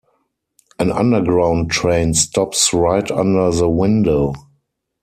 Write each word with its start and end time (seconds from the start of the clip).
An 0.79 0.91
Underground 0.91 1.69
train 1.69 2.15
stops 2.15 2.73
right 2.73 3.11
under 3.11 3.51
the 3.51 3.69
window. 3.69 4.33